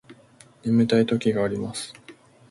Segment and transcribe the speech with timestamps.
[0.63, 1.93] 眠たい時があります